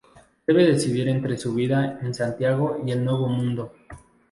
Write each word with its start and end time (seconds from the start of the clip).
Debe 0.47 0.65
decidir 0.65 1.07
entre 1.09 1.37
su 1.37 1.53
vida 1.53 1.99
en 2.01 2.11
Santiago 2.15 2.81
y 2.83 2.89
el 2.91 3.05
nuevo 3.05 3.27
mundo. 3.29 3.71